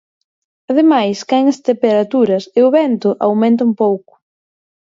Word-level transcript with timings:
Ademais, 0.71 1.17
caen 1.29 1.45
as 1.53 1.59
temperaturas 1.69 2.43
e 2.57 2.59
o 2.67 2.73
vento 2.77 3.09
aumenta 3.27 3.67
un 3.69 3.73
pouco. 3.83 4.13